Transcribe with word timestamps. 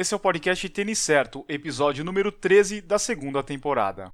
Esse 0.00 0.14
é 0.14 0.16
o 0.16 0.18
podcast 0.18 0.66
Tênis 0.70 0.98
Certo, 0.98 1.44
episódio 1.46 2.02
número 2.02 2.32
13 2.32 2.80
da 2.80 2.98
segunda 2.98 3.42
temporada. 3.42 4.10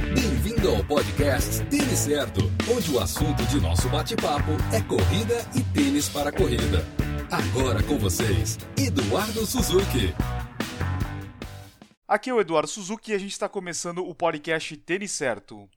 Bem-vindo 0.00 0.70
ao 0.70 0.82
podcast 0.82 1.62
Tênis 1.66 1.98
Certo, 1.98 2.40
onde 2.74 2.90
o 2.90 2.98
assunto 2.98 3.44
de 3.48 3.60
nosso 3.60 3.86
bate-papo 3.90 4.52
é 4.72 4.80
corrida 4.80 5.46
e 5.54 5.62
tênis 5.74 6.08
para 6.08 6.32
corrida. 6.32 6.82
Agora 7.30 7.82
com 7.82 7.98
vocês, 7.98 8.56
Eduardo 8.78 9.44
Suzuki. 9.44 10.14
Aqui 12.08 12.30
é 12.30 12.32
o 12.32 12.40
Eduardo 12.40 12.70
Suzuki 12.70 13.12
e 13.12 13.14
a 13.14 13.18
gente 13.18 13.32
está 13.32 13.46
começando 13.46 13.98
o 13.98 14.14
podcast 14.14 14.74
Tênis 14.74 15.12
Certo. 15.12 15.68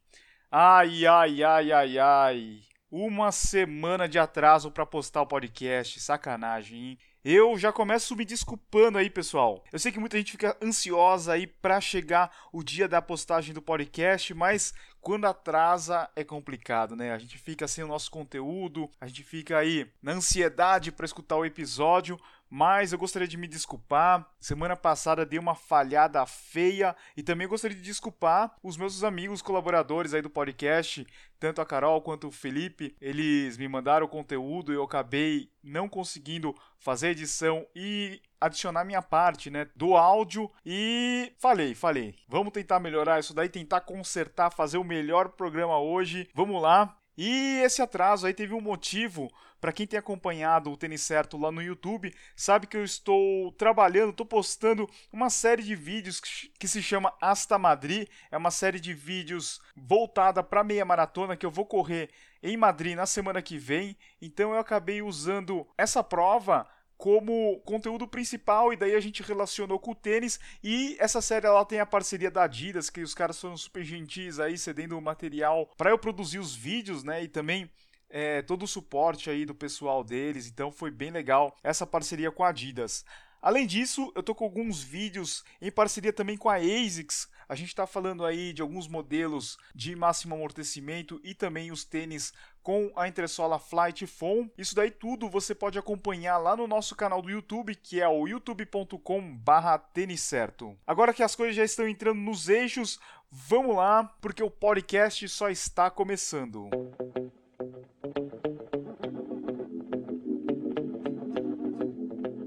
Ai, 0.50 1.06
ai, 1.06 1.44
ai, 1.44 1.72
ai, 1.74 2.00
ai. 2.00 2.60
Uma 2.90 3.34
semana 3.34 4.08
de 4.08 4.18
atraso 4.18 4.72
para 4.72 4.86
postar 4.86 5.24
o 5.24 5.28
podcast, 5.28 6.00
sacanagem, 6.00 6.80
hein? 6.80 7.00
Eu 7.30 7.58
já 7.58 7.74
começo 7.74 8.16
me 8.16 8.24
desculpando 8.24 8.98
aí, 8.98 9.10
pessoal. 9.10 9.62
Eu 9.70 9.78
sei 9.78 9.92
que 9.92 10.00
muita 10.00 10.16
gente 10.18 10.32
fica 10.32 10.56
ansiosa 10.64 11.34
aí 11.34 11.46
para 11.46 11.82
chegar 11.82 12.32
o 12.54 12.64
dia 12.64 12.88
da 12.88 13.02
postagem 13.02 13.54
do 13.54 13.62
podcast, 13.62 14.34
mas 14.34 14.74
quando 15.02 15.26
atrasa 15.26 16.10
é 16.16 16.24
complicado, 16.24 16.96
né? 16.96 17.12
A 17.12 17.18
gente 17.18 17.38
fica 17.38 17.68
sem 17.68 17.84
o 17.84 17.88
nosso 17.90 18.10
conteúdo, 18.10 18.90
a 18.98 19.08
gente 19.08 19.24
fica 19.24 19.58
aí 19.58 19.92
na 20.02 20.14
ansiedade 20.14 20.90
para 20.90 21.06
escutar 21.06 21.36
o 21.36 21.44
episódio, 21.44 22.18
mas 22.50 22.92
eu 22.92 23.00
gostaria 23.00 23.28
de 23.28 23.38
me 23.38 23.48
desculpar. 23.48 24.28
Semana 24.40 24.76
passada 24.76 25.26
dei 25.26 25.40
uma 25.40 25.56
falhada 25.56 26.26
feia 26.26 26.96
e 27.16 27.24
também 27.24 27.48
gostaria 27.48 27.76
de 27.76 27.84
desculpar 27.84 28.56
os 28.64 28.78
meus 28.78 29.04
amigos 29.04 29.42
colaboradores 29.42 30.14
aí 30.14 30.22
do 30.22 30.30
podcast, 30.30 31.06
tanto 31.40 31.62
a 31.62 31.66
Carol 31.66 32.02
quanto 32.02 32.28
o 32.28 32.32
Felipe. 32.32 32.96
Eles 33.02 33.58
me 33.58 33.68
mandaram 33.68 34.06
o 34.06 34.10
conteúdo 34.10 34.72
e 34.72 34.76
eu 34.76 34.84
acabei 34.84 35.52
não 35.64 35.90
conseguindo 35.90 36.56
fazer 36.80 37.10
edição 37.10 37.66
e 37.76 38.22
adicionar 38.40 38.86
minha 38.86 39.02
parte, 39.02 39.50
né, 39.50 39.68
do 39.76 39.96
áudio 39.96 40.50
e 40.66 41.34
falei, 41.38 41.76
falei. 41.76 42.16
Vamos 42.28 42.54
tentar 42.54 42.80
melhorar 42.80 43.20
isso 43.20 43.34
daí, 43.34 43.50
tentar 43.50 43.82
consertar, 43.82 44.52
fazer 44.52 44.78
o 44.78 44.84
melhor 44.84 45.30
programa 45.30 45.80
hoje. 45.80 46.30
Vamos 46.34 46.62
lá. 46.62 46.97
E 47.18 47.62
esse 47.64 47.82
atraso 47.82 48.28
aí 48.28 48.34
teve 48.34 48.54
um 48.54 48.62
motivo 48.62 49.32
para 49.60 49.74
quem 49.74 49.88
tem 49.88 49.98
acompanhado 49.98 50.72
o 50.72 50.78
Tênis 50.78 51.02
Certo 51.02 51.38
lá 51.38 51.52
no 51.52 51.64
YouTube, 51.64 52.14
sabe 52.36 52.68
que 52.68 52.78
eu 52.78 52.84
estou 52.84 53.52
trabalhando, 53.54 54.12
estou 54.12 54.26
postando 54.26 54.88
uma 55.12 55.32
série 55.32 55.64
de 55.64 55.76
vídeos 55.76 56.22
que 56.60 56.68
se 56.68 56.82
chama 56.82 57.14
Asta 57.20 57.58
Madrid. 57.58 58.08
É 58.30 58.38
uma 58.38 58.52
série 58.52 58.80
de 58.80 58.94
vídeos 58.94 59.60
voltada 59.76 60.44
para 60.44 60.64
meia 60.64 60.86
maratona 60.86 61.36
que 61.36 61.46
eu 61.46 61.52
vou 61.52 61.66
correr 61.66 62.12
em 62.44 62.56
Madrid 62.56 62.96
na 62.96 63.08
semana 63.08 63.42
que 63.42 63.58
vem. 63.58 63.98
Então 64.22 64.54
eu 64.54 64.60
acabei 64.60 65.02
usando 65.02 65.68
essa 65.76 66.04
prova 66.04 66.68
como 66.98 67.60
conteúdo 67.62 68.08
principal 68.08 68.74
e 68.74 68.76
daí 68.76 68.96
a 68.96 69.00
gente 69.00 69.22
relacionou 69.22 69.80
com 69.80 69.92
o 69.92 69.96
tênis. 69.96 70.40
E 70.64 70.98
essa 71.00 71.22
série 71.22 71.46
ela 71.46 71.64
tem 71.64 71.80
a 71.80 71.86
parceria 71.86 72.32
da 72.32 72.44
Adidas 72.44 72.90
que 72.90 73.02
os 73.02 73.14
caras 73.14 73.40
foram 73.40 73.56
super 73.56 73.84
gentis 73.84 74.40
aí 74.40 74.58
cedendo 74.58 74.98
o 74.98 75.02
material 75.02 75.70
para 75.78 75.92
eu 75.92 75.98
produzir 75.98 76.40
os 76.40 76.56
vídeos 76.56 77.04
né 77.04 77.24
e 77.24 77.28
também 77.28 77.70
é, 78.10 78.42
todo 78.42 78.64
o 78.64 78.68
suporte 78.68 79.30
aí 79.30 79.46
do 79.46 79.54
pessoal 79.54 80.04
deles. 80.04 80.48
Então 80.48 80.72
foi 80.72 80.90
bem 80.90 81.12
legal 81.12 81.56
essa 81.64 81.86
parceria 81.86 82.32
com 82.32 82.44
a 82.44 82.50
Adidas 82.50 83.06
Além 83.48 83.66
disso, 83.66 84.12
eu 84.14 84.22
tô 84.22 84.36
com 84.36 84.44
alguns 84.44 84.84
vídeos 84.84 85.42
em 85.62 85.72
parceria 85.72 86.12
também 86.12 86.36
com 86.36 86.50
a 86.50 86.56
ASICS. 86.56 87.30
A 87.48 87.56
gente 87.56 87.70
está 87.70 87.88
falando 87.88 88.26
aí 88.26 88.52
de 88.52 88.62
alguns 88.62 88.90
modelos 88.90 89.58
de 89.74 89.96
máximo 89.96 90.36
amortecimento 90.36 91.18
e 91.24 91.34
também 91.34 91.72
os 91.72 91.86
tênis 91.86 92.34
com 92.62 92.92
a 92.94 93.08
entressola 93.08 93.58
Flight 93.58 94.06
Foam. 94.06 94.52
Isso 94.58 94.76
daí 94.76 94.92
tudo 94.92 95.30
você 95.30 95.56
pode 95.56 95.80
acompanhar 95.80 96.38
lá 96.38 96.58
no 96.58 96.68
nosso 96.68 96.94
canal 96.94 97.22
do 97.22 97.30
YouTube, 97.30 97.74
que 97.74 98.02
é 98.02 98.10
o 98.10 98.28
youtube.com/barra 98.28 99.82
certo. 100.18 100.78
Agora 100.86 101.14
que 101.14 101.24
as 101.24 101.34
coisas 101.34 101.56
já 101.56 101.64
estão 101.64 101.88
entrando 101.88 102.20
nos 102.20 102.50
eixos, 102.50 103.00
vamos 103.32 103.78
lá, 103.78 104.04
porque 104.20 104.44
o 104.44 104.52
podcast 104.52 105.26
só 105.30 105.50
está 105.50 105.90
começando. 105.90 106.70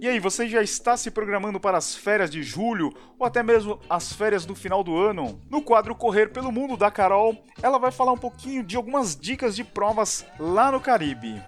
E 0.03 0.09
aí, 0.09 0.19
você 0.19 0.49
já 0.49 0.63
está 0.63 0.97
se 0.97 1.11
programando 1.11 1.61
para 1.61 1.77
as 1.77 1.95
férias 1.95 2.31
de 2.31 2.43
julho 2.43 2.91
ou 3.19 3.27
até 3.27 3.43
mesmo 3.43 3.79
as 3.87 4.11
férias 4.11 4.47
do 4.47 4.55
final 4.55 4.83
do 4.83 4.97
ano? 4.97 5.39
No 5.51 5.61
quadro 5.61 5.95
Correr 5.95 6.29
pelo 6.31 6.51
Mundo 6.51 6.75
da 6.75 6.91
Carol, 6.91 7.37
ela 7.63 7.79
vai 7.79 7.93
falar 7.93 8.13
um 8.13 8.17
pouquinho 8.17 8.63
de 8.63 8.77
algumas 8.77 9.15
dicas 9.15 9.55
de 9.55 9.63
provas 9.63 10.25
lá 10.39 10.73
no 10.73 10.81
Caribe. 10.81 11.43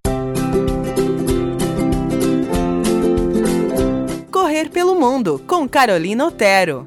Correr 4.31 4.69
pelo 4.69 5.01
Mundo 5.01 5.43
com 5.47 5.67
Carolina 5.67 6.27
Otero. 6.27 6.87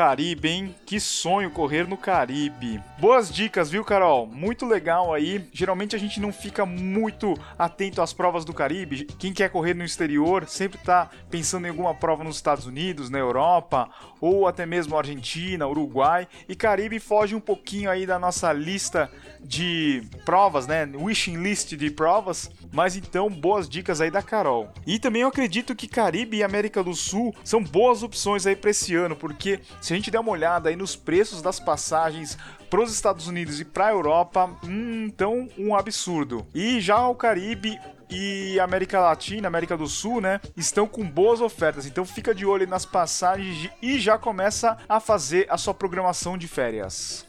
Caribe, 0.00 0.48
hein? 0.48 0.74
Que 0.86 0.98
sonho 0.98 1.50
correr 1.50 1.86
no 1.86 1.94
Caribe. 1.94 2.82
Boas 2.98 3.30
dicas, 3.30 3.70
viu, 3.70 3.84
Carol? 3.84 4.26
Muito 4.26 4.64
legal 4.64 5.12
aí. 5.12 5.46
Geralmente 5.52 5.94
a 5.94 5.98
gente 5.98 6.18
não 6.18 6.32
fica 6.32 6.64
muito 6.64 7.38
atento 7.58 8.00
às 8.00 8.10
provas 8.10 8.42
do 8.42 8.54
Caribe. 8.54 9.04
Quem 9.18 9.34
quer 9.34 9.50
correr 9.50 9.74
no 9.74 9.84
exterior 9.84 10.48
sempre 10.48 10.78
tá 10.78 11.10
pensando 11.30 11.66
em 11.66 11.68
alguma 11.68 11.94
prova 11.94 12.24
nos 12.24 12.36
Estados 12.36 12.64
Unidos, 12.64 13.10
na 13.10 13.18
Europa, 13.18 13.90
ou 14.22 14.48
até 14.48 14.64
mesmo 14.64 14.96
Argentina, 14.96 15.68
Uruguai. 15.68 16.26
E 16.48 16.54
Caribe 16.54 16.98
foge 16.98 17.34
um 17.34 17.40
pouquinho 17.40 17.90
aí 17.90 18.06
da 18.06 18.18
nossa 18.18 18.50
lista 18.54 19.10
de 19.38 20.02
provas, 20.24 20.66
né? 20.66 20.88
Wishing 20.94 21.42
list 21.42 21.74
de 21.74 21.90
provas. 21.90 22.50
Mas 22.72 22.96
então, 22.96 23.28
boas 23.28 23.68
dicas 23.68 24.00
aí 24.00 24.10
da 24.10 24.22
Carol. 24.22 24.70
E 24.86 24.98
também 24.98 25.22
eu 25.22 25.28
acredito 25.28 25.74
que 25.74 25.86
Caribe 25.86 26.38
e 26.38 26.42
América 26.42 26.82
do 26.82 26.94
Sul 26.94 27.34
são 27.44 27.62
boas 27.62 28.02
opções 28.02 28.46
aí 28.46 28.56
para 28.56 28.70
esse 28.70 28.94
ano, 28.94 29.14
porque 29.14 29.60
se 29.80 29.89
a 29.92 29.96
gente 29.96 30.10
der 30.10 30.20
uma 30.20 30.30
olhada 30.30 30.68
aí 30.68 30.76
nos 30.76 30.96
preços 30.96 31.42
das 31.42 31.60
passagens 31.60 32.36
para 32.68 32.80
os 32.80 32.92
Estados 32.92 33.26
Unidos 33.26 33.60
e 33.60 33.64
para 33.64 33.86
a 33.86 33.90
Europa, 33.90 34.50
hum, 34.64 35.04
então 35.06 35.48
um 35.58 35.74
absurdo. 35.74 36.46
E 36.54 36.80
já 36.80 37.06
o 37.06 37.14
Caribe 37.14 37.78
e 38.10 38.58
América 38.58 39.00
Latina, 39.00 39.48
América 39.48 39.76
do 39.76 39.86
Sul, 39.86 40.20
né, 40.20 40.40
estão 40.56 40.86
com 40.86 41.08
boas 41.08 41.40
ofertas. 41.40 41.86
Então 41.86 42.04
fica 42.04 42.34
de 42.34 42.44
olho 42.44 42.66
nas 42.66 42.84
passagens 42.84 43.70
e 43.80 43.98
já 43.98 44.18
começa 44.18 44.76
a 44.88 45.00
fazer 45.00 45.46
a 45.48 45.56
sua 45.56 45.74
programação 45.74 46.36
de 46.36 46.48
férias. 46.48 47.26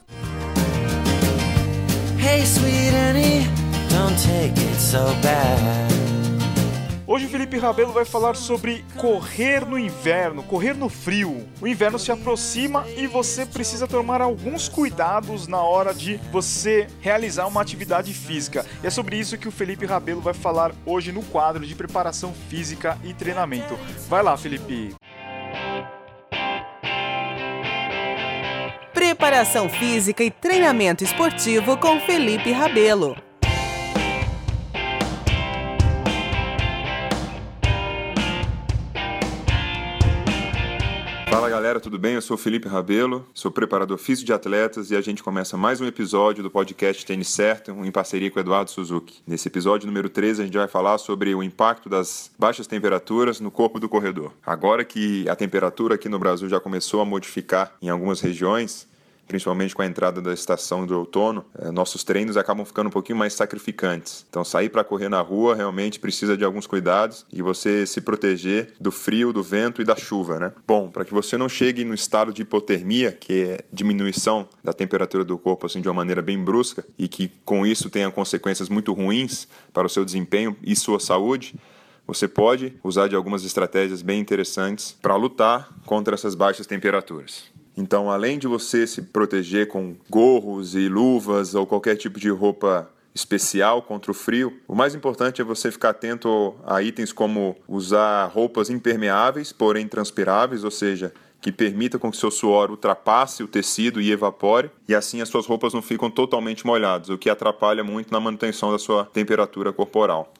Hey, 2.19 2.43
sweet 2.43 2.93
Annie, 2.95 3.47
don't 3.89 4.15
take 4.21 4.59
it 4.59 4.79
so 4.79 5.13
bad. 5.21 6.10
Hoje 7.11 7.25
o 7.25 7.29
Felipe 7.29 7.57
Rabelo 7.57 7.91
vai 7.91 8.05
falar 8.05 8.37
sobre 8.37 8.85
correr 8.95 9.65
no 9.65 9.77
inverno, 9.77 10.43
correr 10.43 10.73
no 10.73 10.87
frio. 10.87 11.45
O 11.59 11.67
inverno 11.67 11.99
se 11.99 12.09
aproxima 12.09 12.85
e 12.95 13.05
você 13.05 13.45
precisa 13.45 13.85
tomar 13.85 14.21
alguns 14.21 14.69
cuidados 14.69 15.45
na 15.45 15.61
hora 15.61 15.93
de 15.93 16.15
você 16.31 16.87
realizar 17.01 17.47
uma 17.47 17.61
atividade 17.61 18.13
física. 18.13 18.65
E 18.81 18.87
é 18.87 18.89
sobre 18.89 19.17
isso 19.17 19.37
que 19.37 19.49
o 19.49 19.51
Felipe 19.51 19.85
Rabelo 19.85 20.21
vai 20.21 20.33
falar 20.33 20.71
hoje 20.85 21.11
no 21.11 21.21
quadro 21.21 21.65
de 21.65 21.75
preparação 21.75 22.33
física 22.47 22.97
e 23.03 23.13
treinamento. 23.13 23.77
Vai 24.07 24.23
lá, 24.23 24.37
Felipe. 24.37 24.95
Preparação 28.93 29.67
física 29.67 30.23
e 30.23 30.31
treinamento 30.31 31.03
esportivo 31.03 31.75
com 31.75 31.99
Felipe 31.99 32.53
Rabelo. 32.53 33.17
Galera, 41.61 41.79
tudo 41.79 41.99
bem? 41.99 42.15
Eu 42.15 42.23
sou 42.23 42.37
Felipe 42.37 42.67
Rabelo, 42.67 43.23
sou 43.35 43.51
preparador 43.51 43.99
físico 43.99 44.25
de 44.25 44.33
atletas 44.33 44.89
e 44.89 44.95
a 44.95 45.01
gente 45.01 45.21
começa 45.21 45.55
mais 45.55 45.79
um 45.79 45.85
episódio 45.85 46.41
do 46.41 46.49
podcast 46.49 47.05
Tênis 47.05 47.27
Certo, 47.27 47.69
em 47.69 47.91
parceria 47.91 48.31
com 48.31 48.39
o 48.39 48.41
Eduardo 48.41 48.71
Suzuki. 48.71 49.21
Nesse 49.27 49.47
episódio 49.47 49.85
número 49.85 50.09
13, 50.09 50.41
a 50.41 50.45
gente 50.45 50.57
vai 50.57 50.67
falar 50.67 50.97
sobre 50.97 51.35
o 51.35 51.43
impacto 51.43 51.87
das 51.87 52.31
baixas 52.35 52.65
temperaturas 52.65 53.39
no 53.39 53.51
corpo 53.51 53.79
do 53.79 53.87
corredor. 53.87 54.33
Agora 54.43 54.83
que 54.83 55.29
a 55.29 55.35
temperatura 55.35 55.93
aqui 55.93 56.09
no 56.09 56.17
Brasil 56.17 56.49
já 56.49 56.59
começou 56.59 56.99
a 56.99 57.05
modificar 57.05 57.75
em 57.79 57.89
algumas 57.89 58.21
regiões, 58.21 58.87
principalmente 59.31 59.73
com 59.73 59.81
a 59.81 59.85
entrada 59.85 60.21
da 60.21 60.33
estação 60.33 60.85
do 60.85 60.99
outono, 60.99 61.45
é, 61.57 61.71
nossos 61.71 62.03
treinos 62.03 62.35
acabam 62.35 62.65
ficando 62.65 62.87
um 62.87 62.91
pouquinho 62.91 63.17
mais 63.17 63.33
sacrificantes. 63.33 64.25
Então, 64.29 64.43
sair 64.43 64.67
para 64.67 64.83
correr 64.83 65.07
na 65.07 65.21
rua 65.21 65.55
realmente 65.55 66.01
precisa 66.01 66.35
de 66.35 66.43
alguns 66.43 66.67
cuidados 66.67 67.25
e 67.31 67.41
você 67.41 67.85
se 67.85 68.01
proteger 68.01 68.73
do 68.77 68.91
frio, 68.91 69.31
do 69.31 69.41
vento 69.41 69.81
e 69.81 69.85
da 69.85 69.95
chuva, 69.95 70.37
né? 70.37 70.51
Bom, 70.67 70.89
para 70.89 71.05
que 71.05 71.13
você 71.13 71.37
não 71.37 71.47
chegue 71.47 71.85
no 71.85 71.93
estado 71.93 72.33
de 72.33 72.41
hipotermia, 72.41 73.13
que 73.13 73.43
é 73.43 73.59
diminuição 73.71 74.49
da 74.61 74.73
temperatura 74.73 75.23
do 75.23 75.37
corpo 75.37 75.65
assim 75.65 75.79
de 75.79 75.87
uma 75.87 75.93
maneira 75.93 76.21
bem 76.21 76.37
brusca 76.43 76.85
e 76.99 77.07
que 77.07 77.31
com 77.45 77.65
isso 77.65 77.89
tenha 77.89 78.11
consequências 78.11 78.67
muito 78.67 78.91
ruins 78.91 79.47
para 79.71 79.87
o 79.87 79.89
seu 79.89 80.03
desempenho 80.03 80.57
e 80.61 80.75
sua 80.75 80.99
saúde, 80.99 81.55
você 82.05 82.27
pode 82.27 82.73
usar 82.83 83.07
de 83.07 83.15
algumas 83.15 83.45
estratégias 83.45 84.01
bem 84.01 84.19
interessantes 84.19 84.91
para 85.01 85.15
lutar 85.15 85.69
contra 85.85 86.15
essas 86.15 86.35
baixas 86.35 86.67
temperaturas. 86.67 87.49
Então, 87.81 88.11
além 88.11 88.37
de 88.37 88.45
você 88.45 88.85
se 88.85 89.01
proteger 89.01 89.67
com 89.67 89.95
gorros 90.07 90.75
e 90.75 90.87
luvas 90.87 91.55
ou 91.55 91.65
qualquer 91.65 91.95
tipo 91.95 92.19
de 92.19 92.29
roupa 92.29 92.87
especial 93.13 93.81
contra 93.81 94.11
o 94.11 94.13
frio, 94.13 94.53
o 94.67 94.75
mais 94.75 94.93
importante 94.93 95.41
é 95.41 95.43
você 95.43 95.71
ficar 95.71 95.89
atento 95.89 96.53
a 96.63 96.83
itens 96.83 97.11
como 97.11 97.57
usar 97.67 98.27
roupas 98.27 98.69
impermeáveis, 98.69 99.51
porém 99.51 99.87
transpiráveis, 99.87 100.63
ou 100.63 100.69
seja, 100.69 101.11
que 101.41 101.51
permita 101.51 101.97
com 101.97 102.11
que 102.11 102.17
seu 102.17 102.29
suor 102.29 102.69
ultrapasse 102.69 103.41
o 103.41 103.47
tecido 103.47 103.99
e 103.99 104.11
evapore, 104.11 104.69
e 104.87 104.93
assim 104.93 105.19
as 105.19 105.27
suas 105.27 105.47
roupas 105.47 105.73
não 105.73 105.81
ficam 105.81 106.11
totalmente 106.11 106.67
molhadas, 106.67 107.09
o 107.09 107.17
que 107.17 107.31
atrapalha 107.31 107.83
muito 107.83 108.11
na 108.11 108.19
manutenção 108.19 108.71
da 108.71 108.77
sua 108.77 109.05
temperatura 109.05 109.73
corporal. 109.73 110.31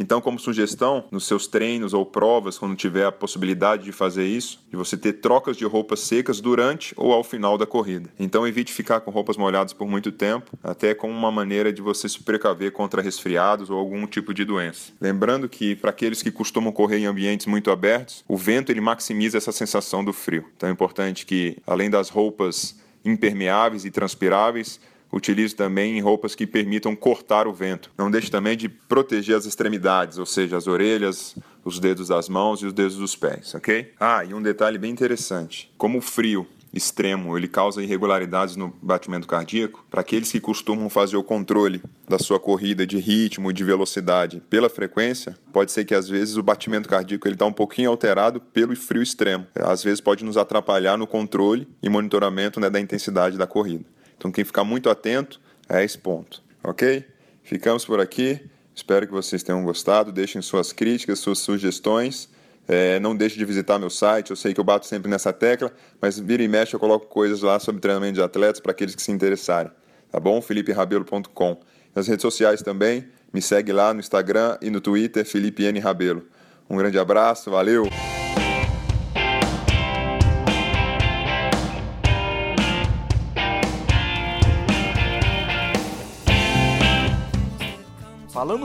Então, 0.00 0.18
como 0.18 0.38
sugestão, 0.38 1.04
nos 1.10 1.26
seus 1.26 1.46
treinos 1.46 1.92
ou 1.92 2.06
provas, 2.06 2.58
quando 2.58 2.74
tiver 2.74 3.04
a 3.04 3.12
possibilidade 3.12 3.84
de 3.84 3.92
fazer 3.92 4.24
isso, 4.24 4.58
de 4.70 4.74
você 4.74 4.96
ter 4.96 5.12
trocas 5.12 5.58
de 5.58 5.66
roupas 5.66 6.00
secas 6.00 6.40
durante 6.40 6.94
ou 6.96 7.12
ao 7.12 7.22
final 7.22 7.58
da 7.58 7.66
corrida. 7.66 8.08
Então, 8.18 8.48
evite 8.48 8.72
ficar 8.72 9.00
com 9.00 9.10
roupas 9.10 9.36
molhadas 9.36 9.74
por 9.74 9.86
muito 9.86 10.10
tempo, 10.10 10.58
até 10.64 10.94
como 10.94 11.12
uma 11.12 11.30
maneira 11.30 11.70
de 11.70 11.82
você 11.82 12.08
se 12.08 12.22
precaver 12.22 12.72
contra 12.72 13.02
resfriados 13.02 13.68
ou 13.68 13.78
algum 13.78 14.06
tipo 14.06 14.32
de 14.32 14.42
doença. 14.42 14.90
Lembrando 14.98 15.50
que 15.50 15.76
para 15.76 15.90
aqueles 15.90 16.22
que 16.22 16.30
costumam 16.30 16.72
correr 16.72 16.96
em 16.96 17.04
ambientes 17.04 17.44
muito 17.44 17.70
abertos, 17.70 18.24
o 18.26 18.38
vento 18.38 18.72
ele 18.72 18.80
maximiza 18.80 19.36
essa 19.36 19.52
sensação 19.52 20.02
do 20.02 20.14
frio. 20.14 20.46
Então, 20.56 20.70
é 20.70 20.72
importante 20.72 21.26
que, 21.26 21.58
além 21.66 21.90
das 21.90 22.08
roupas 22.08 22.74
impermeáveis 23.04 23.84
e 23.84 23.90
transpiráveis, 23.90 24.80
Utilize 25.12 25.54
também 25.54 26.00
roupas 26.00 26.34
que 26.34 26.46
permitam 26.46 26.94
cortar 26.94 27.46
o 27.46 27.52
vento. 27.52 27.90
Não 27.98 28.10
deixe 28.10 28.30
também 28.30 28.56
de 28.56 28.68
proteger 28.68 29.36
as 29.36 29.44
extremidades, 29.44 30.18
ou 30.18 30.26
seja, 30.26 30.56
as 30.56 30.66
orelhas, 30.66 31.34
os 31.64 31.78
dedos 31.78 32.08
das 32.08 32.28
mãos 32.28 32.62
e 32.62 32.66
os 32.66 32.72
dedos 32.72 32.96
dos 32.96 33.16
pés, 33.16 33.54
ok? 33.54 33.92
Ah, 33.98 34.24
e 34.24 34.32
um 34.32 34.42
detalhe 34.42 34.78
bem 34.78 34.90
interessante: 34.90 35.72
como 35.76 35.98
o 35.98 36.02
frio 36.02 36.46
extremo 36.72 37.36
ele 37.36 37.48
causa 37.48 37.82
irregularidades 37.82 38.56
no 38.56 38.72
batimento 38.80 39.26
cardíaco, 39.26 39.84
para 39.90 40.00
aqueles 40.00 40.30
que 40.30 40.40
costumam 40.40 40.88
fazer 40.88 41.16
o 41.16 41.22
controle 41.22 41.82
da 42.08 42.18
sua 42.18 42.38
corrida 42.38 42.86
de 42.86 42.98
ritmo 42.98 43.50
e 43.50 43.54
de 43.54 43.64
velocidade 43.64 44.42
pela 44.48 44.68
frequência, 44.68 45.36
pode 45.52 45.72
ser 45.72 45.84
que 45.84 45.94
às 45.94 46.08
vezes 46.08 46.36
o 46.36 46.42
batimento 46.42 46.88
cardíaco 46.88 47.26
ele 47.26 47.34
está 47.34 47.46
um 47.46 47.52
pouquinho 47.52 47.90
alterado 47.90 48.40
pelo 48.40 48.74
frio 48.76 49.02
extremo. 49.02 49.46
Às 49.54 49.82
vezes 49.82 50.00
pode 50.00 50.24
nos 50.24 50.36
atrapalhar 50.36 50.96
no 50.96 51.06
controle 51.06 51.68
e 51.82 51.88
monitoramento 51.88 52.60
né, 52.60 52.70
da 52.70 52.80
intensidade 52.80 53.36
da 53.36 53.46
corrida. 53.46 53.84
Então, 54.20 54.30
quem 54.30 54.44
ficar 54.44 54.64
muito 54.64 54.90
atento 54.90 55.40
é 55.66 55.82
esse 55.82 55.96
ponto, 55.96 56.42
ok? 56.62 57.06
Ficamos 57.42 57.86
por 57.86 58.00
aqui. 58.00 58.38
Espero 58.74 59.06
que 59.06 59.12
vocês 59.14 59.42
tenham 59.42 59.64
gostado. 59.64 60.12
Deixem 60.12 60.42
suas 60.42 60.74
críticas, 60.74 61.20
suas 61.20 61.38
sugestões. 61.38 62.28
É, 62.68 63.00
não 63.00 63.16
deixe 63.16 63.38
de 63.38 63.44
visitar 63.46 63.78
meu 63.78 63.88
site. 63.88 64.28
Eu 64.28 64.36
sei 64.36 64.52
que 64.52 64.60
eu 64.60 64.64
bato 64.64 64.86
sempre 64.86 65.10
nessa 65.10 65.32
tecla, 65.32 65.72
mas 65.98 66.18
vira 66.18 66.42
e 66.42 66.48
mexe 66.48 66.74
eu 66.74 66.78
coloco 66.78 67.06
coisas 67.06 67.40
lá 67.40 67.58
sobre 67.58 67.80
treinamento 67.80 68.12
de 68.12 68.22
atletas 68.22 68.60
para 68.60 68.72
aqueles 68.72 68.94
que 68.94 69.00
se 69.00 69.10
interessarem. 69.10 69.72
Tá 70.12 70.20
bom? 70.20 70.42
FelipeRabelo.com. 70.42 71.58
Nas 71.94 72.06
redes 72.06 72.20
sociais 72.20 72.60
também. 72.60 73.08
Me 73.32 73.40
segue 73.40 73.72
lá 73.72 73.94
no 73.94 74.00
Instagram 74.00 74.58
e 74.60 74.68
no 74.68 74.82
Twitter, 74.82 75.24
Felipe 75.24 75.64
N. 75.64 75.78
Rabelo. 75.80 76.26
Um 76.68 76.76
grande 76.76 76.98
abraço, 76.98 77.50
valeu! 77.50 77.84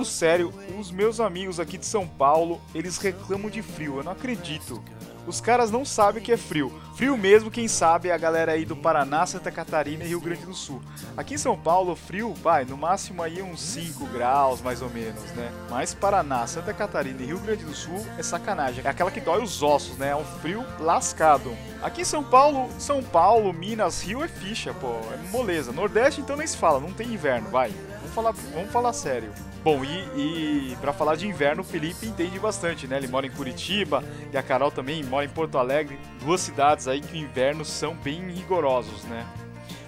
Sério, 0.05 0.53
os 0.79 0.91
meus 0.91 1.19
amigos 1.19 1.59
aqui 1.59 1.77
de 1.77 1.85
São 1.85 2.07
Paulo, 2.07 2.61
eles 2.73 2.97
reclamam 2.97 3.49
de 3.49 3.61
frio, 3.61 3.97
eu 3.97 4.03
não 4.03 4.11
acredito. 4.11 4.81
Os 5.27 5.41
caras 5.41 5.71
não 5.71 5.83
sabem 5.83 6.21
o 6.21 6.25
que 6.25 6.31
é 6.31 6.37
frio. 6.37 6.71
Frio 6.95 7.17
mesmo, 7.17 7.49
quem 7.49 7.67
sabe, 7.67 8.09
é 8.09 8.13
a 8.13 8.17
galera 8.17 8.51
aí 8.51 8.63
do 8.63 8.75
Paraná, 8.75 9.25
Santa 9.25 9.51
Catarina 9.51 10.03
e 10.03 10.07
Rio 10.07 10.21
Grande 10.21 10.45
do 10.45 10.53
Sul. 10.53 10.81
Aqui 11.17 11.33
em 11.33 11.37
São 11.37 11.57
Paulo, 11.57 11.95
frio, 11.95 12.33
vai, 12.35 12.63
no 12.63 12.77
máximo 12.77 13.23
aí 13.23 13.41
uns 13.41 13.59
5 13.59 14.05
graus, 14.07 14.61
mais 14.61 14.83
ou 14.83 14.89
menos, 14.89 15.23
né? 15.31 15.51
Mas 15.69 15.95
Paraná, 15.95 16.45
Santa 16.45 16.73
Catarina 16.73 17.21
e 17.21 17.25
Rio 17.25 17.39
Grande 17.39 17.65
do 17.65 17.73
Sul 17.73 18.05
é 18.17 18.23
sacanagem. 18.23 18.85
É 18.85 18.87
aquela 18.87 19.09
que 19.09 19.19
dói 19.19 19.41
os 19.41 19.63
ossos, 19.63 19.97
né? 19.97 20.09
É 20.09 20.15
um 20.15 20.23
frio 20.23 20.63
lascado. 20.79 21.55
Aqui 21.81 22.01
em 22.01 22.05
São 22.05 22.23
Paulo, 22.23 22.69
São 22.77 23.01
Paulo, 23.01 23.51
Minas, 23.51 24.03
Rio 24.03 24.23
é 24.23 24.27
ficha, 24.27 24.73
pô, 24.75 24.93
é 25.11 25.31
moleza. 25.31 25.71
Nordeste 25.71 26.21
então 26.21 26.37
nem 26.37 26.47
se 26.47 26.55
fala, 26.55 26.79
não 26.79 26.93
tem 26.93 27.11
inverno, 27.11 27.49
vai. 27.49 27.73
Falar, 28.15 28.31
vamos 28.31 28.71
falar 28.71 28.93
sério. 28.93 29.29
Bom, 29.61 29.83
e, 29.83 30.71
e 30.71 30.77
para 30.79 30.93
falar 30.93 31.17
de 31.17 31.27
inverno, 31.27 31.63
o 31.63 31.65
Felipe 31.65 32.07
entende 32.07 32.39
bastante, 32.39 32.87
né? 32.87 32.95
Ele 32.95 33.09
mora 33.09 33.27
em 33.27 33.29
Curitiba 33.29 34.01
e 34.31 34.37
a 34.37 34.41
Carol 34.41 34.71
também 34.71 35.03
mora 35.03 35.25
em 35.25 35.29
Porto 35.29 35.57
Alegre, 35.57 35.99
duas 36.21 36.39
cidades 36.39 36.87
aí 36.87 37.01
que 37.01 37.11
o 37.11 37.17
inverno 37.17 37.65
são 37.65 37.93
bem 37.93 38.29
rigorosos, 38.29 39.03
né? 39.03 39.27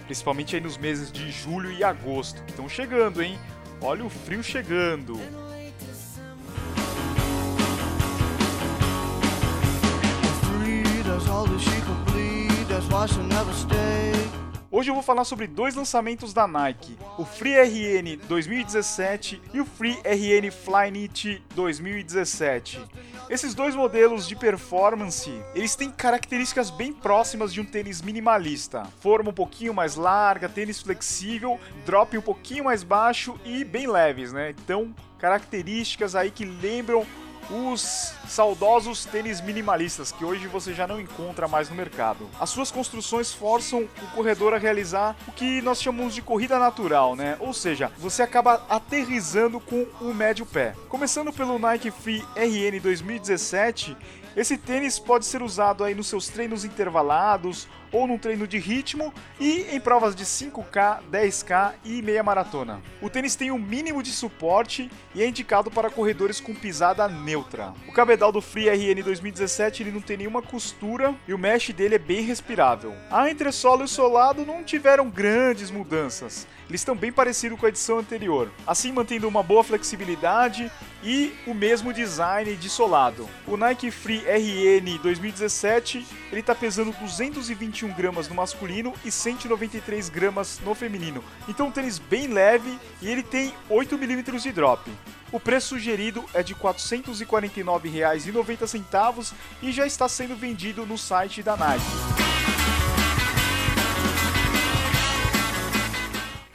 Principalmente 0.06 0.58
aí 0.58 0.62
nos 0.62 0.76
meses 0.76 1.10
de 1.10 1.32
julho 1.32 1.72
e 1.72 1.86
agosto. 1.86 2.44
Estão 2.50 2.68
chegando, 2.68 3.24
hein? 3.24 3.40
Olha 3.80 4.04
o 4.04 4.10
frio 4.10 4.44
chegando. 4.44 5.18
all 12.90 14.07
Hoje 14.78 14.92
eu 14.92 14.94
vou 14.94 15.02
falar 15.02 15.24
sobre 15.24 15.48
dois 15.48 15.74
lançamentos 15.74 16.34
da 16.34 16.48
Nike, 16.48 16.96
o 17.18 17.26
Free 17.26 17.56
RN 17.56 18.16
2017 18.28 19.42
e 19.52 19.60
o 19.60 19.66
Free 19.66 19.98
RN 20.06 20.52
Flyknit 20.52 21.44
2017. 21.56 22.80
Esses 23.28 23.56
dois 23.56 23.74
modelos 23.74 24.28
de 24.28 24.36
performance, 24.36 25.32
eles 25.56 25.76
têm 25.76 25.90
características 25.90 26.70
bem 26.70 26.94
próximas 26.94 27.52
de 27.52 27.60
um 27.60 27.66
tênis 27.66 28.04
minimalista. 28.04 28.84
Forma 29.00 29.32
um 29.32 29.34
pouquinho 29.34 29.74
mais 29.74 29.96
larga, 29.96 30.48
tênis 30.48 30.80
flexível, 30.80 31.60
drop 31.84 32.16
um 32.16 32.22
pouquinho 32.22 32.66
mais 32.66 32.84
baixo 32.84 33.36
e 33.44 33.64
bem 33.64 33.88
leves, 33.88 34.32
né? 34.32 34.52
Então, 34.52 34.94
características 35.18 36.16
aí 36.16 36.30
que 36.30 36.46
lembram 36.46 37.04
os 37.50 38.14
saudosos 38.28 39.06
tênis 39.06 39.42
minimalistas 39.42 40.12
que 40.12 40.26
hoje 40.26 40.48
você 40.48 40.74
já 40.74 40.86
não 40.86 41.00
encontra 41.00 41.48
mais 41.48 41.70
no 41.70 41.76
mercado. 41.76 42.30
As 42.40 42.50
suas 42.50 42.72
construções 42.72 43.34
forçam 43.34 43.88
o 44.02 44.08
corredor 44.16 44.54
a 44.54 44.58
realizar 44.58 45.16
o 45.28 45.32
que 45.32 45.62
nós 45.62 45.82
chamamos 45.82 46.14
de 46.14 46.22
corrida 46.22 46.60
natural, 46.60 47.16
né? 47.16 47.38
Ou 47.40 47.54
seja, 47.54 47.92
você 47.98 48.22
acaba 48.22 48.66
aterrizando 48.70 49.60
com 49.60 49.86
o 50.02 50.14
médio 50.14 50.46
pé. 50.46 50.76
Começando 50.90 51.32
pelo 51.32 51.58
Nike 51.58 51.92
Free 51.92 52.26
RN 52.36 52.80
2017, 52.82 53.96
esse 54.36 54.58
tênis 54.58 55.00
pode 55.00 55.26
ser 55.26 55.42
usado 55.42 55.84
aí 55.84 55.96
nos 55.96 56.08
seus 56.08 56.28
treinos 56.28 56.64
intervalados 56.64 57.68
ou 57.92 58.08
num 58.08 58.18
treino 58.18 58.48
de 58.48 58.58
ritmo 58.58 59.14
e 59.40 59.68
em 59.72 59.80
provas 59.80 60.16
de 60.16 60.26
5K, 60.26 61.00
10K 61.12 61.74
e 61.84 62.02
meia 62.02 62.24
maratona. 62.24 62.82
O 63.02 63.10
tênis 63.10 63.36
tem 63.36 63.52
um 63.52 63.58
mínimo 63.58 64.02
de 64.04 64.12
suporte 64.12 64.90
e 65.14 65.22
é 65.22 65.28
indicado 65.28 65.70
para 65.72 65.90
corredores 65.90 66.40
com 66.40 66.54
pisada 66.54 67.08
neutra. 67.08 67.74
O 67.88 67.92
cabedal 67.92 68.32
do 68.32 68.42
Free 68.42 68.70
RN 68.70 69.04
2017 69.04 69.84
ele 69.84 69.92
não 69.92 70.02
tem 70.02 70.18
nenhuma 70.18 70.42
costura 70.42 71.16
e 71.28 71.34
o 71.34 71.38
mesh 71.38 71.70
dele 71.70 71.96
é 71.96 72.00
bem 72.00 72.22
respirável. 72.22 72.94
A 73.10 73.30
entressola 73.30 73.82
e 73.82 73.86
o 73.86 73.88
solado 73.88 74.46
não 74.46 74.64
tiveram 74.64 75.10
grandes 75.10 75.72
mudanças. 75.72 76.48
Eles 76.70 76.82
estão 76.82 76.96
bem 76.96 77.12
parecidos 77.12 77.58
com 77.58 77.66
a 77.66 77.70
edição 77.70 78.00
anterior, 78.00 78.52
assim 78.66 78.92
mantendo 78.92 79.28
uma 79.28 79.42
boa 79.42 79.64
flexibilidade 79.64 80.70
e 81.04 81.34
o 81.46 81.54
mesmo 81.54 81.94
design 81.94 82.56
de 82.56 82.70
solado. 82.70 83.30
O 83.48 83.56
Nike 83.56 83.90
Free 83.92 84.24
RN 84.28 84.98
2017 85.02 86.06
ele 86.32 86.42
está 86.42 86.54
pesando 86.54 86.92
221 87.78 87.94
gramas 87.94 88.28
no 88.28 88.36
masculino 88.36 88.94
e 89.06 89.12
193 89.12 90.10
gramas 90.10 90.60
no 90.64 90.74
feminino. 90.74 91.24
Então 91.48 91.68
um 91.68 91.72
tênis 91.72 92.00
bem 92.00 92.28
leve 92.28 92.80
e 93.02 93.10
ele 93.10 93.22
tem 93.22 93.54
8 93.70 93.96
milímetros 93.98 94.44
de 94.44 94.52
drop. 94.52 94.92
O 95.32 95.40
preço 95.40 95.70
sugerido 95.70 96.26
é 96.34 96.42
de 96.42 96.54
R$ 96.54 96.62
449,90 96.62 99.34
e 99.62 99.72
já 99.72 99.86
está 99.86 100.10
sendo 100.10 100.36
vendido 100.36 100.84
no 100.86 100.98
site 100.98 101.44
da 101.44 101.56
Nike. 101.56 101.86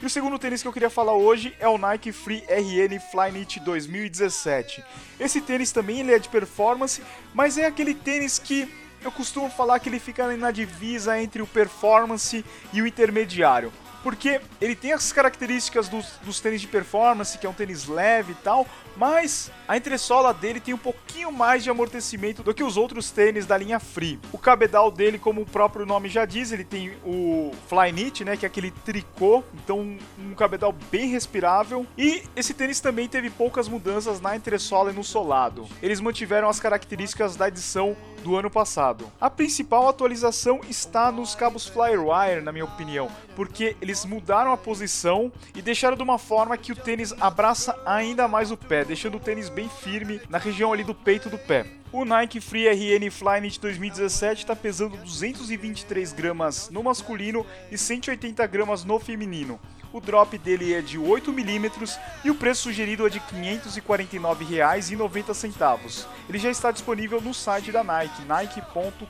E 0.01 0.05
o 0.05 0.09
segundo 0.09 0.37
tênis 0.37 0.61
que 0.61 0.67
eu 0.67 0.73
queria 0.73 0.89
falar 0.89 1.13
hoje 1.13 1.55
é 1.61 1.69
o 1.69 1.77
Nike 1.77 2.11
Free 2.11 2.43
RN 2.49 2.99
Flyknit 3.09 3.61
2017. 3.61 4.83
Esse 5.17 5.39
tênis 5.39 5.71
também 5.71 6.01
ele 6.01 6.13
é 6.13 6.19
de 6.19 6.27
performance, 6.27 7.01
mas 7.33 7.57
é 7.57 7.65
aquele 7.65 7.93
tênis 7.93 8.37
que 8.37 8.82
eu 9.07 9.11
costumo 9.11 9.49
falar 9.49 9.79
que 9.79 9.89
ele 9.89 9.99
fica 9.99 10.35
na 10.37 10.51
divisa 10.51 11.19
entre 11.21 11.41
o 11.41 11.47
performance 11.47 12.43
e 12.71 12.81
o 12.81 12.87
intermediário 12.87 13.71
porque 14.03 14.41
ele 14.59 14.75
tem 14.75 14.91
as 14.91 15.11
características 15.11 15.87
dos, 15.87 16.05
dos 16.23 16.39
tênis 16.39 16.61
de 16.61 16.67
performance, 16.67 17.37
que 17.37 17.47
é 17.47 17.49
um 17.49 17.53
tênis 17.53 17.87
leve 17.87 18.33
e 18.33 18.35
tal, 18.35 18.67
mas 18.95 19.49
a 19.67 19.75
entressola 19.77 20.33
dele 20.33 20.59
tem 20.59 20.73
um 20.73 20.77
pouquinho 20.77 21.31
mais 21.31 21.63
de 21.63 21.69
amortecimento 21.69 22.43
do 22.43 22.53
que 22.53 22.63
os 22.63 22.77
outros 22.77 23.09
tênis 23.09 23.45
da 23.45 23.57
linha 23.57 23.79
Free. 23.79 24.19
O 24.31 24.37
cabedal 24.37 24.91
dele, 24.91 25.17
como 25.17 25.41
o 25.41 25.45
próprio 25.45 25.85
nome 25.85 26.09
já 26.09 26.25
diz, 26.25 26.51
ele 26.51 26.63
tem 26.63 26.93
o 27.05 27.51
Flyknit, 27.67 28.23
né, 28.23 28.37
que 28.37 28.45
é 28.45 28.47
aquele 28.47 28.71
tricô, 28.71 29.43
então 29.53 29.79
um, 29.79 29.99
um 30.19 30.35
cabedal 30.35 30.73
bem 30.91 31.07
respirável. 31.07 31.87
E 31.97 32.23
esse 32.35 32.53
tênis 32.53 32.79
também 32.79 33.07
teve 33.07 33.29
poucas 33.29 33.67
mudanças 33.67 34.19
na 34.19 34.35
entressola 34.35 34.91
e 34.91 34.93
no 34.93 35.03
solado. 35.03 35.67
Eles 35.81 35.99
mantiveram 35.99 36.49
as 36.49 36.59
características 36.59 37.35
da 37.35 37.47
edição 37.47 37.95
do 38.23 38.37
ano 38.37 38.49
passado. 38.49 39.11
A 39.19 39.29
principal 39.29 39.87
atualização 39.87 40.61
está 40.69 41.11
nos 41.11 41.35
cabos 41.35 41.67
Flywire, 41.67 42.41
na 42.41 42.51
minha 42.51 42.65
opinião, 42.65 43.09
porque 43.35 43.75
eles 43.81 43.92
mudaram 44.03 44.51
a 44.51 44.57
posição 44.57 45.31
e 45.55 45.61
deixaram 45.61 45.95
de 45.95 46.01
uma 46.01 46.17
forma 46.17 46.57
que 46.57 46.71
o 46.71 46.75
tênis 46.75 47.13
abraça 47.19 47.79
ainda 47.85 48.27
mais 48.27 48.49
o 48.49 48.57
pé, 48.57 48.83
deixando 48.83 49.17
o 49.17 49.19
tênis 49.19 49.49
bem 49.49 49.69
firme 49.69 50.19
na 50.29 50.39
região 50.39 50.73
ali 50.73 50.83
do 50.83 50.95
peito 50.95 51.29
do 51.29 51.37
pé. 51.37 51.67
O 51.91 52.03
Nike 52.03 52.41
Free 52.41 52.67
RN 52.67 53.11
Flyknit 53.11 53.59
2017 53.59 54.41
está 54.41 54.55
pesando 54.55 54.97
223 54.97 56.11
gramas 56.11 56.71
no 56.71 56.81
masculino 56.81 57.45
e 57.71 57.77
180 57.77 58.47
gramas 58.47 58.83
no 58.83 58.99
feminino. 58.99 59.59
O 59.93 60.01
drop 60.01 60.37
dele 60.39 60.73
é 60.73 60.81
de 60.81 60.97
8 60.97 61.31
milímetros 61.31 61.99
e 62.23 62.31
o 62.31 62.35
preço 62.35 62.63
sugerido 62.63 63.05
é 63.05 63.11
de 63.11 63.19
R$ 63.19 63.25
549,90. 63.61 66.07
Ele 66.27 66.39
já 66.39 66.49
está 66.49 66.71
disponível 66.71 67.21
no 67.21 67.31
site 67.31 67.71
da 67.71 67.83
Nike, 67.83 68.25
nike.com. 68.25 69.03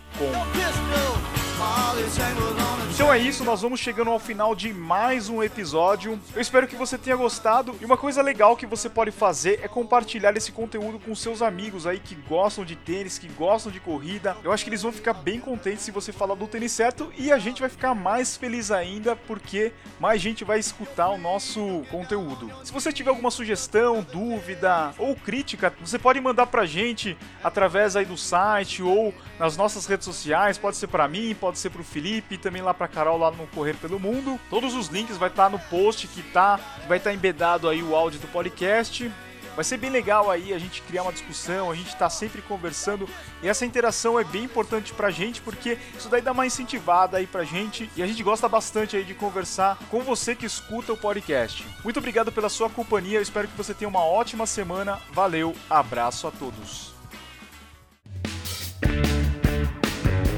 Então 2.93 3.11
é 3.11 3.17
isso, 3.17 3.43
nós 3.43 3.61
vamos 3.61 3.79
chegando 3.79 4.11
ao 4.11 4.19
final 4.19 4.53
de 4.53 4.71
mais 4.71 5.27
um 5.27 5.41
episódio. 5.41 6.19
Eu 6.35 6.41
espero 6.41 6.67
que 6.67 6.75
você 6.75 6.95
tenha 6.95 7.15
gostado. 7.15 7.75
E 7.81 7.85
uma 7.85 7.97
coisa 7.97 8.21
legal 8.21 8.55
que 8.55 8.67
você 8.67 8.87
pode 8.87 9.09
fazer 9.09 9.59
é 9.63 9.67
compartilhar 9.67 10.37
esse 10.37 10.51
conteúdo 10.51 10.99
com 10.99 11.15
seus 11.15 11.41
amigos 11.41 11.87
aí 11.87 11.99
que 11.99 12.13
gostam 12.13 12.63
de 12.63 12.75
tênis, 12.75 13.17
que 13.17 13.27
gostam 13.29 13.71
de 13.71 13.79
corrida. 13.79 14.37
Eu 14.43 14.51
acho 14.51 14.63
que 14.63 14.69
eles 14.69 14.83
vão 14.83 14.91
ficar 14.91 15.13
bem 15.13 15.39
contentes 15.39 15.81
se 15.81 15.91
você 15.91 16.11
falar 16.11 16.35
do 16.35 16.47
tênis 16.47 16.71
certo 16.71 17.11
e 17.17 17.31
a 17.31 17.39
gente 17.39 17.61
vai 17.61 17.69
ficar 17.69 17.95
mais 17.95 18.37
feliz 18.37 18.69
ainda 18.69 19.15
porque 19.15 19.73
mais 19.99 20.21
gente 20.21 20.43
vai 20.43 20.59
escutar 20.59 21.09
o 21.09 21.17
nosso 21.17 21.83
conteúdo. 21.89 22.51
Se 22.63 22.71
você 22.71 22.93
tiver 22.93 23.09
alguma 23.09 23.31
sugestão, 23.31 24.05
dúvida 24.11 24.93
ou 24.99 25.15
crítica, 25.15 25.73
você 25.81 25.97
pode 25.97 26.21
mandar 26.21 26.45
pra 26.45 26.65
gente 26.65 27.17
através 27.43 27.95
aí 27.95 28.05
do 28.05 28.17
site 28.17 28.83
ou 28.83 29.13
nas 29.39 29.57
nossas 29.57 29.87
redes 29.87 30.05
sociais, 30.05 30.57
pode 30.59 30.77
ser 30.77 30.87
para 30.87 31.07
mim, 31.07 31.35
pode 31.39 31.52
ser 31.59 31.69
pro 31.69 31.83
Felipe, 31.83 32.37
também 32.37 32.61
lá 32.61 32.73
pra 32.73 32.87
Carol 32.87 33.17
lá 33.17 33.31
no 33.31 33.47
Correr 33.47 33.75
pelo 33.75 33.99
Mundo. 33.99 34.39
Todos 34.49 34.73
os 34.73 34.87
links 34.87 35.17
vai 35.17 35.29
estar 35.29 35.45
tá 35.45 35.49
no 35.49 35.59
post 35.59 36.07
que 36.07 36.21
tá, 36.21 36.59
vai 36.87 36.97
estar 36.97 37.09
tá 37.09 37.15
embedado 37.15 37.69
aí 37.69 37.81
o 37.81 37.95
áudio 37.95 38.19
do 38.19 38.27
podcast. 38.27 39.11
Vai 39.55 39.63
ser 39.63 39.77
bem 39.77 39.89
legal 39.89 40.31
aí 40.31 40.51
a 40.51 40.57
gente 40.57 40.81
criar 40.81 41.03
uma 41.03 41.13
discussão, 41.13 41.69
a 41.69 41.75
gente 41.75 41.95
tá 41.95 42.09
sempre 42.09 42.41
conversando 42.41 43.07
e 43.41 43.47
essa 43.47 43.65
interação 43.65 44.19
é 44.19 44.23
bem 44.23 44.45
importante 44.45 44.91
pra 44.93 45.11
gente 45.11 45.41
porque 45.41 45.77
isso 45.95 46.09
daí 46.09 46.21
dá 46.21 46.31
uma 46.31 46.45
incentivada 46.45 47.17
aí 47.17 47.27
pra 47.27 47.43
gente 47.43 47.89
e 47.95 48.01
a 48.01 48.07
gente 48.07 48.23
gosta 48.23 48.49
bastante 48.49 48.97
aí 48.97 49.03
de 49.03 49.13
conversar 49.13 49.77
com 49.91 50.01
você 50.01 50.35
que 50.35 50.45
escuta 50.45 50.91
o 50.91 50.97
podcast. 50.97 51.65
Muito 51.83 51.99
obrigado 51.99 52.31
pela 52.31 52.49
sua 52.49 52.69
companhia, 52.69 53.19
eu 53.19 53.21
espero 53.21 53.47
que 53.47 53.55
você 53.55 53.75
tenha 53.75 53.89
uma 53.89 54.03
ótima 54.03 54.47
semana. 54.47 54.99
Valeu, 55.11 55.55
abraço 55.69 56.25
a 56.25 56.31
todos. 56.31 56.93